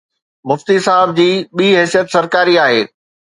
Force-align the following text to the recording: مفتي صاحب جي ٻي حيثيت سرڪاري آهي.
مفتي 0.49 0.75
صاحب 0.85 1.09
جي 1.19 1.27
ٻي 1.59 1.67
حيثيت 1.79 2.07
سرڪاري 2.15 2.55
آهي. 2.65 2.81